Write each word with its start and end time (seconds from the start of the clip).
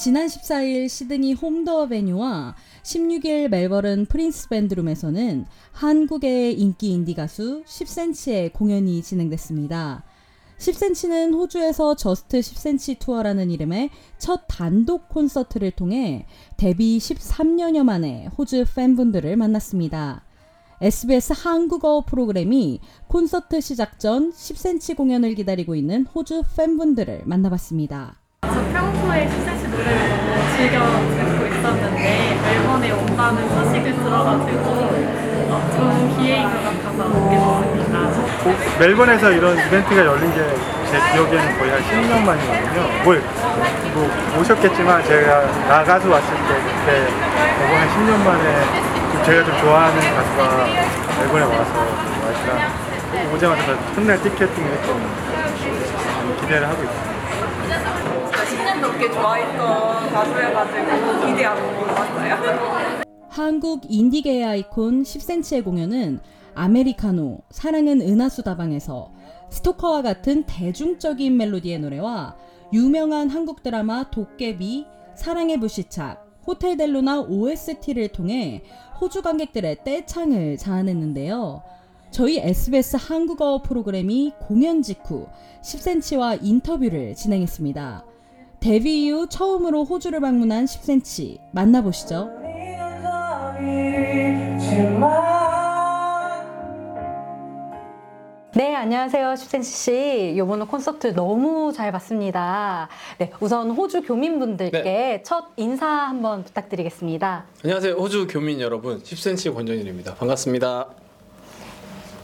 지난 0.00 0.28
14일 0.28 0.88
시드니 0.88 1.34
Home 1.34 1.65
The 1.65 1.88
Venue와 1.88 2.54
16일 2.84 3.48
멜버른 3.48 4.06
프린스 4.06 4.48
밴드룸에서는 4.48 5.44
한국의 5.72 6.58
인기 6.58 6.92
인디 6.92 7.12
가수 7.12 7.62
10cm의 7.66 8.54
공연이 8.54 9.02
진행됐습니다. 9.02 10.02
10cm는 10.56 11.34
호주에서 11.34 11.96
Just 11.96 12.40
10cm 12.40 12.98
투어라는 12.98 13.50
이름의 13.50 13.90
첫 14.16 14.44
단독 14.48 15.10
콘서트를 15.10 15.70
통해 15.72 16.24
데뷔 16.56 16.96
13년여 16.96 17.84
만에 17.84 18.28
호주 18.38 18.64
팬분들을 18.74 19.36
만났습니다. 19.36 20.24
SBS 20.80 21.34
한국어 21.36 22.06
프로그램이 22.06 22.80
콘서트 23.06 23.60
시작 23.60 24.00
전 24.00 24.32
10cm 24.32 24.96
공연을 24.96 25.34
기다리고 25.34 25.74
있는 25.74 26.06
호주 26.06 26.44
팬분들을 26.56 27.24
만나봤습니다. 27.26 28.16
저 28.40 28.48
평소에 28.48 29.28
시세씨 29.28 29.59
노래를 29.70 30.08
너무 30.08 30.56
즐겨 30.56 30.78
듣고 30.80 31.46
있었는데 31.46 32.38
멜번에 32.42 32.90
온다는 32.92 33.48
소식을 33.48 33.94
들어가지고 33.96 34.64
어, 35.52 35.70
좋은 35.76 36.16
기회인 36.18 36.44
것 36.44 36.62
같아서 36.64 37.04
오게 37.08 37.36
됐습니다. 37.78 38.78
멜번에서 38.78 39.30
이런 39.32 39.58
이벤트가 39.66 40.04
열린 40.06 40.32
게 40.34 40.80
제 40.90 40.98
기억에는 41.12 41.56
거의 41.56 41.70
한 41.70 41.80
10년 41.82 42.24
만이거든요. 42.24 43.04
뭘, 43.04 43.22
뭐, 43.94 44.10
오셨겠지만 44.40 45.04
제가 45.04 45.46
나가수 45.68 46.10
왔을 46.10 46.26
때 46.34 46.54
그때 46.66 47.06
거의 47.58 47.76
한 47.78 47.88
10년 47.90 48.18
만에 48.24 48.64
좀 49.12 49.22
제가 49.24 49.44
좀 49.44 49.56
좋아하는 49.60 50.00
가수가 50.00 50.66
멜번에 51.20 51.44
와서 51.44 51.72
좀 51.74 52.24
와이프랑 52.24 53.32
오자마자 53.34 53.66
다 53.66 53.78
첫날 53.94 54.20
티켓팅을 54.20 54.82
좀 54.84 55.00
많이 56.18 56.40
기대를 56.40 56.66
하고. 56.66 56.78
10 56.82 57.19
년 58.80 58.92
넘게 58.92 59.10
좋아했던 59.10 60.10
가수여가지고 60.10 61.26
기대하고 61.26 61.82
왔어요. 61.92 63.02
한국 63.28 63.82
인디계의 63.88 64.44
아이콘 64.44 65.02
10cm의 65.02 65.62
공연은 65.62 66.20
아메리카노, 66.54 67.42
사랑은 67.50 68.00
은하수 68.00 68.42
다방에서 68.42 69.12
스토커와 69.50 70.02
같은 70.02 70.44
대중적인 70.44 71.36
멜로디의 71.36 71.78
노래와 71.78 72.36
유명한 72.72 73.28
한국 73.28 73.62
드라마 73.62 74.10
도깨비, 74.10 74.86
사랑의 75.14 75.60
불시착, 75.60 76.26
호텔 76.46 76.76
델루나 76.76 77.20
OST를 77.20 78.08
통해 78.08 78.62
호주 79.00 79.22
관객들의 79.22 79.84
떼창을 79.84 80.56
자아냈는데요. 80.56 81.62
저희 82.10 82.38
SBS 82.38 82.96
한국어 82.98 83.62
프로그램이 83.62 84.32
공연 84.40 84.82
직후 84.82 85.28
10cm와 85.62 86.38
인터뷰를 86.42 87.14
진행했습니다. 87.14 88.09
데뷔 88.60 89.06
이후 89.06 89.26
처음으로 89.26 89.84
호주를 89.84 90.20
방문한 90.20 90.66
10cm 90.66 91.38
만나보시죠. 91.52 92.30
네, 98.52 98.74
안녕하세요. 98.74 99.34
10cm 99.34 99.62
씨. 99.62 100.34
요번 100.36 100.66
콘서트 100.66 101.14
너무 101.14 101.72
잘 101.72 101.90
봤습니다. 101.92 102.88
네, 103.16 103.30
우선 103.40 103.70
호주 103.70 104.02
교민분들께 104.02 105.22
첫 105.24 105.46
인사 105.56 105.86
한번 105.86 106.44
부탁드리겠습니다. 106.44 107.46
안녕하세요. 107.64 107.94
호주 107.94 108.26
교민 108.28 108.60
여러분. 108.60 109.02
10cm 109.02 109.54
권정일입니다. 109.54 110.16
반갑습니다. 110.16 110.99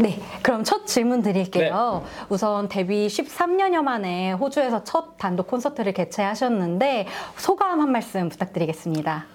네, 0.00 0.18
그럼 0.42 0.64
첫 0.64 0.86
질문 0.86 1.20
드릴게요. 1.20 2.04
우선 2.30 2.68
데뷔 2.70 3.06
13년여 3.06 3.82
만에 3.82 4.32
호주에서 4.32 4.82
첫 4.82 5.18
단독 5.18 5.46
콘서트를 5.46 5.92
개최하셨는데 5.92 7.06
소감 7.36 7.80
한 7.80 7.92
말씀 7.92 8.30
부탁드리겠습니다. 8.30 9.26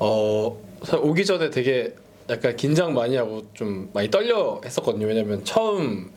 어, 0.00 0.56
사실 0.82 0.98
오기 0.98 1.24
전에 1.24 1.50
되게 1.50 1.94
약간 2.28 2.56
긴장 2.56 2.92
많이 2.92 3.14
하고 3.16 3.42
좀 3.54 3.88
많이 3.92 4.10
떨려 4.10 4.60
했었거든요. 4.64 5.06
왜냐면 5.06 5.44
처음 5.44 6.10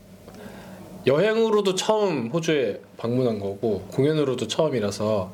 여행으로도 1.06 1.76
처음 1.76 2.30
호주에 2.30 2.82
방문한 2.98 3.40
거고 3.40 3.86
공연으로도 3.92 4.48
처음이라서 4.48 5.32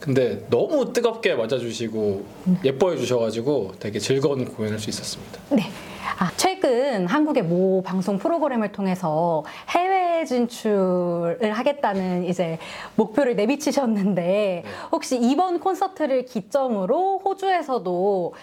근데 0.00 0.46
너무 0.48 0.94
뜨겁게 0.94 1.34
맞아주시고 1.34 2.24
예뻐해 2.64 2.96
주셔가지고 2.96 3.74
되게 3.78 3.98
즐거운 3.98 4.46
공연할 4.46 4.78
수 4.78 4.88
있었습니다. 4.88 5.38
네. 5.50 5.70
아, 6.18 6.30
최근 6.66 7.06
한국의 7.08 7.42
모 7.42 7.82
방송 7.82 8.18
프로그램을 8.18 8.70
통해서 8.70 9.42
해외 9.70 10.24
진출을 10.24 11.50
하겠다는 11.52 12.24
이제 12.26 12.56
목표를 12.94 13.34
내비치셨는데 13.34 14.62
혹시 14.92 15.18
이번 15.20 15.58
콘서트를 15.58 16.24
기점으로 16.24 17.18
호주에서도 17.24 18.34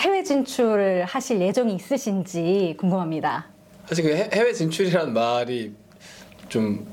해외 0.00 0.22
진출을 0.22 1.06
하실 1.06 1.40
예정이 1.40 1.74
있으신지 1.76 2.76
궁금합니다. 2.78 3.46
사실 3.86 4.04
그 4.04 4.14
해- 4.14 4.28
해외 4.34 4.52
진출이라는 4.52 5.14
말이 5.14 5.72
좀? 6.50 6.86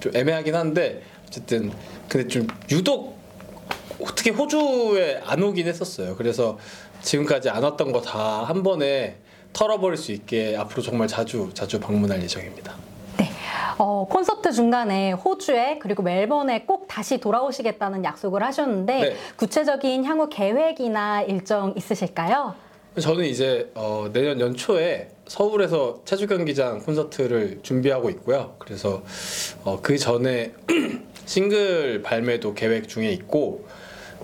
좀 0.00 0.12
애매하긴 0.12 0.56
한데 0.56 1.02
어쨌든 1.28 1.70
근데 2.08 2.26
좀 2.26 2.48
유독 2.72 3.16
어떻게 4.02 4.30
호주에 4.30 5.20
안 5.24 5.40
오긴 5.40 5.68
했었어요. 5.68 6.16
그래서 6.16 6.58
지금까지 7.00 7.48
안 7.48 7.62
왔던 7.62 7.92
거 7.92 8.00
다 8.02 8.42
한 8.44 8.64
번에 8.64 9.18
털어버릴 9.52 9.96
수 9.96 10.12
있게 10.12 10.56
앞으로 10.56 10.82
정말 10.82 11.08
자주 11.08 11.50
자주 11.54 11.80
방문할 11.80 12.22
예정입니다. 12.22 12.74
네. 13.18 13.30
어, 13.78 14.06
콘서트 14.08 14.52
중간에 14.52 15.12
호주에 15.12 15.78
그리고 15.80 16.02
멜번에 16.02 16.62
꼭 16.62 16.86
다시 16.88 17.18
돌아오시겠다는 17.18 18.04
약속을 18.04 18.42
하셨는데 18.42 19.00
네. 19.00 19.16
구체적인 19.36 20.04
향후 20.04 20.28
계획이나 20.28 21.22
일정 21.22 21.74
있으실까요? 21.76 22.54
저는 23.00 23.24
이제 23.24 23.70
어, 23.74 24.10
내년 24.12 24.40
연초에 24.40 25.10
서울에서 25.26 26.00
체주 26.04 26.26
경기장 26.26 26.80
콘서트를 26.80 27.60
준비하고 27.62 28.10
있고요. 28.10 28.54
그래서 28.58 29.02
어, 29.64 29.78
그 29.80 29.96
전에 29.96 30.52
싱글 31.24 32.02
발매도 32.02 32.54
계획 32.54 32.88
중에 32.88 33.12
있고 33.12 33.64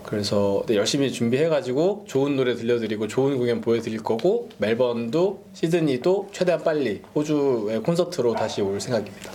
그래서 0.07 0.63
네, 0.67 0.77
열심히 0.77 1.13
준비해가지고 1.13 2.05
좋은 2.07 2.37
노래 2.37 2.55
들려드리고 2.55 3.09
좋은 3.09 3.39
공연 3.39 3.61
보여드릴 3.61 4.03
거고 4.03 4.49
멜번도 4.59 5.45
시드니도 5.53 6.29
최대한 6.33 6.63
빨리 6.63 7.03
호주의 7.15 7.83
콘서트로 7.83 8.35
다시 8.35 8.63
올 8.63 8.81
생각입니다. 8.81 9.33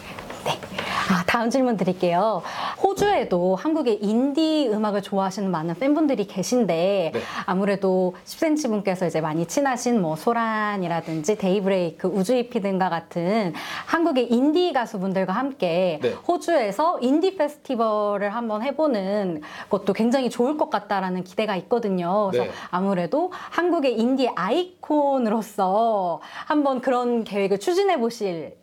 아, 1.12 1.24
다음 1.28 1.50
질문 1.50 1.76
드릴게요. 1.76 2.42
호주에도 2.84 3.56
한국의 3.56 4.00
인디 4.02 4.68
음악을 4.72 5.02
좋아하시는 5.02 5.50
많은 5.50 5.76
팬분들이 5.76 6.26
계신데 6.26 7.12
네. 7.14 7.22
아무래도 7.46 8.16
10cm 8.26 8.70
분께서 8.70 9.06
이제 9.06 9.22
많이 9.22 9.46
친하신 9.46 10.02
뭐 10.02 10.16
소란이라든지 10.16 11.38
데이브레이크, 11.38 12.08
우주히피 12.08 12.62
등과 12.62 12.90
같은 12.90 13.54
한국의 13.86 14.32
인디 14.32 14.74
가수분들과 14.74 15.34
함께 15.34 16.00
네. 16.02 16.12
호주에서 16.12 17.00
인디 17.02 17.36
페스티벌을 17.36 18.30
한번 18.30 18.64
해보는 18.64 19.42
것도 19.70 19.94
굉장히 19.94 20.30
좋을 20.30 20.58
것 20.58 20.70
같다라는 20.70 21.24
기대가 21.24 21.56
있거든요. 21.58 22.30
그래서 22.32 22.46
네. 22.46 22.52
아무래도 22.70 23.32
한국의 23.34 24.00
인디 24.00 24.28
아이콘으로서 24.28 26.20
한번 26.46 26.82
그런 26.82 27.24
계획을 27.24 27.60
추진해 27.60 28.00
보실 28.00 28.58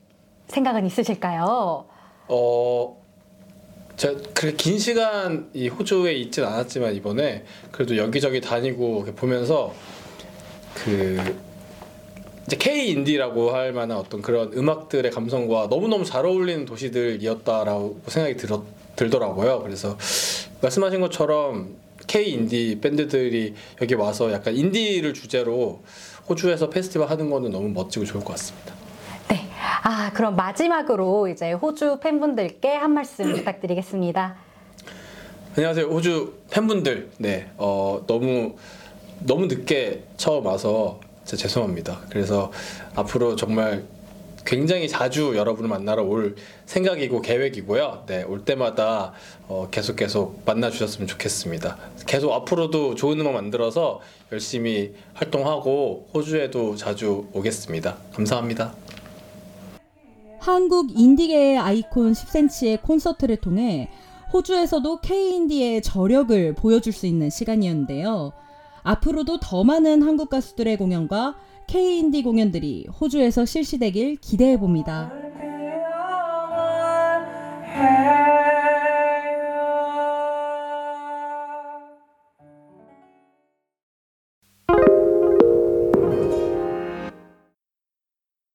생각은 0.49 0.87
있으실까요? 0.87 1.85
어, 2.29 2.98
제가 3.99 4.15
그렇게 4.33 4.57
긴 4.57 4.79
시간 4.79 5.51
이 5.53 5.67
호주에 5.67 6.13
있진 6.15 6.45
않았지만 6.45 6.95
이번에 6.95 7.45
그래도 7.73 7.97
여기저기 7.97 8.41
다니고 8.41 8.99
이렇게 8.99 9.13
보면서 9.13 9.75
그 10.73 11.19
이제 12.47 12.57
K 12.57 12.91
인디라고 12.91 13.51
할 13.51 13.73
만한 13.73 13.99
어떤 13.99 14.23
그런 14.23 14.53
음악들의 14.57 15.11
감성과 15.11 15.67
너무너무 15.69 16.05
잘 16.05 16.25
어울리는 16.25 16.65
도시들이었다라고 16.65 18.01
생각이 18.07 18.37
들었, 18.37 18.63
들더라고요. 18.95 19.63
그래서 19.65 19.99
말씀하신 20.63 21.01
것처럼 21.01 21.77
K 22.07 22.31
인디 22.31 22.79
밴드들이 22.81 23.55
여기 23.83 23.95
와서 23.95 24.31
약간 24.33 24.57
인디를 24.57 25.13
주제로 25.13 25.83
호주에서 26.29 26.71
페스티벌 26.71 27.11
하는 27.11 27.31
거는 27.31 27.51
너무 27.51 27.69
멋지고 27.71 28.05
좋을 28.05 28.23
것 28.23 28.35
같습니다. 28.35 28.75
네. 29.89 29.95
아, 29.95 30.13
그럼 30.13 30.37
마지막으로 30.37 31.29
이제 31.29 31.53
호주 31.53 32.01
팬분들께 32.01 32.75
한 32.75 32.93
말씀 32.93 33.33
부탁드리겠습니다. 33.33 34.37
안녕하세요 35.57 35.87
호주 35.87 36.35
팬분들 36.51 37.11
네 37.19 37.51
어, 37.57 38.05
너무 38.07 38.55
너무 39.21 39.47
늦게 39.47 40.05
처음 40.19 40.45
와서 40.47 41.01
진짜 41.25 41.43
죄송합니다 41.43 42.03
그래서 42.11 42.53
앞으로 42.95 43.35
정말 43.35 43.85
굉장히 44.45 44.89
자주 44.89 45.35
여러분을 45.35 45.69
만나러 45.69 46.05
올 46.05 46.37
생각이고 46.67 47.23
계획이고요 47.23 48.05
네 48.07 48.23
올 48.29 48.45
때마다 48.45 49.15
어, 49.49 49.69
계속 49.71 49.97
계속 49.97 50.43
만나 50.45 50.71
주셨으면 50.71 51.09
좋겠습니다 51.09 51.77
계속 52.07 52.33
앞으로도 52.35 52.95
좋은 52.95 53.19
음악 53.19 53.33
만들어서 53.33 54.01
열심히 54.31 54.95
활동하고 55.15 56.09
호주에도 56.15 56.77
자주 56.77 57.27
오겠습니다 57.33 57.97
감사합니다. 58.13 58.75
한국 60.49 60.99
인디계의 60.99 61.59
아이콘 61.59 62.13
10cm의 62.13 62.81
콘서트를 62.81 63.37
통해 63.37 63.91
호주에서도 64.33 65.01
K-인디의 65.03 65.83
저력을 65.83 66.55
보여줄 66.55 66.95
수 66.95 67.05
있는 67.05 67.29
시간이었는데요. 67.29 68.33
앞으로도 68.83 69.41
더 69.41 69.63
많은 69.63 70.01
한국 70.01 70.31
가수들의 70.31 70.79
공연과 70.79 71.37
K-인디 71.67 72.23
공연들이 72.23 72.87
호주에서 72.99 73.45
실시되길 73.45 74.17
기대해 74.23 74.59
봅니다. 74.59 75.13